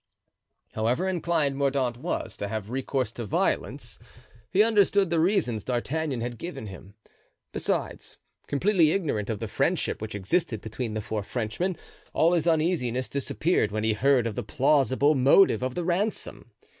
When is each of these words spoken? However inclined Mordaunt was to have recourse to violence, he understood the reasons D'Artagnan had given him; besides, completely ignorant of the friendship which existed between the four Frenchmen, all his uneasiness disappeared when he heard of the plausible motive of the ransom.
However 0.73 1.07
inclined 1.07 1.57
Mordaunt 1.57 1.95
was 1.97 2.35
to 2.37 2.47
have 2.47 2.71
recourse 2.71 3.11
to 3.11 3.25
violence, 3.27 3.99
he 4.49 4.63
understood 4.63 5.11
the 5.11 5.19
reasons 5.19 5.63
D'Artagnan 5.63 6.21
had 6.21 6.39
given 6.39 6.65
him; 6.65 6.95
besides, 7.51 8.17
completely 8.47 8.89
ignorant 8.93 9.29
of 9.29 9.37
the 9.37 9.47
friendship 9.47 10.01
which 10.01 10.15
existed 10.15 10.59
between 10.59 10.95
the 10.95 11.01
four 11.01 11.21
Frenchmen, 11.21 11.77
all 12.13 12.33
his 12.33 12.47
uneasiness 12.47 13.09
disappeared 13.09 13.71
when 13.71 13.83
he 13.83 13.93
heard 13.93 14.25
of 14.25 14.33
the 14.33 14.41
plausible 14.41 15.13
motive 15.13 15.61
of 15.61 15.75
the 15.75 15.83
ransom. 15.85 16.49